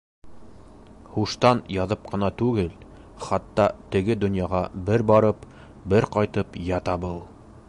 [1.17, 2.73] Һуштан яҙып ҡына түгел,
[3.27, 5.49] хатта теге донъяға бер барып,
[5.95, 7.27] бер ҡайтып ята был.